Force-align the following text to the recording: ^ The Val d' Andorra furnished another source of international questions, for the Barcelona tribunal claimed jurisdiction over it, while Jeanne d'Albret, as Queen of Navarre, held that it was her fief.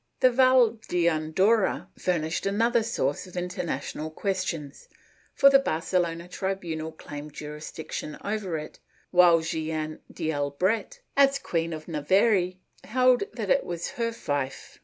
^ 0.17 0.19
The 0.19 0.31
Val 0.31 0.71
d' 0.87 1.05
Andorra 1.07 1.89
furnished 1.95 2.47
another 2.47 2.81
source 2.81 3.27
of 3.27 3.37
international 3.37 4.09
questions, 4.09 4.89
for 5.35 5.51
the 5.51 5.59
Barcelona 5.59 6.27
tribunal 6.27 6.91
claimed 6.91 7.33
jurisdiction 7.33 8.17
over 8.23 8.57
it, 8.57 8.79
while 9.11 9.41
Jeanne 9.41 9.99
d'Albret, 10.11 11.01
as 11.15 11.37
Queen 11.37 11.71
of 11.71 11.87
Navarre, 11.87 12.53
held 12.83 13.25
that 13.33 13.51
it 13.51 13.63
was 13.63 13.89
her 13.91 14.11
fief. 14.11 14.79